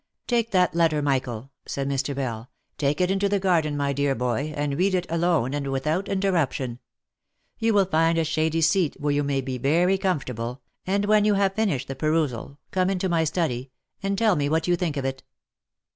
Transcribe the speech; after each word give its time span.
"Take 0.27 0.49
that 0.49 0.73
letter, 0.73 0.99
Michael," 1.03 1.51
said 1.67 1.87
Mr. 1.87 2.15
Bell;" 2.15 2.49
take 2.79 2.99
it 2.99 3.11
into 3.11 3.29
the 3.29 3.37
gar 3.39 3.61
den, 3.61 3.77
my 3.77 3.93
dear 3.93 4.15
boy, 4.15 4.51
and 4.57 4.75
read 4.75 4.95
it 4.95 5.05
alone, 5.11 5.53
and 5.53 5.69
without 5.71 6.09
interruption. 6.09 6.79
You 7.59 7.75
will 7.75 7.85
find 7.85 8.17
a 8.17 8.23
shady 8.23 8.61
seat 8.61 8.97
where 8.99 9.13
you 9.13 9.21
may 9.23 9.41
be 9.41 9.59
very 9.59 9.99
comfortable, 9.99 10.63
and 10.87 11.05
when 11.05 11.23
you 11.23 11.35
have 11.35 11.53
finished 11.53 11.87
the 11.87 11.93
perusal 11.95 12.57
come 12.71 12.89
into 12.89 13.09
my 13.09 13.23
study, 13.23 13.69
and 14.01 14.17
tell 14.17 14.35
me 14.35 14.49
what 14.49 14.67
you 14.67 14.75
think 14.75 14.97
of 14.97 15.05
it." 15.05 15.21